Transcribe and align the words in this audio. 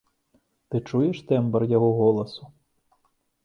Ты 0.69 0.75
чуеш 0.87 1.21
тэмбр 1.33 1.67
яго 1.77 1.89
голасу? 2.03 2.43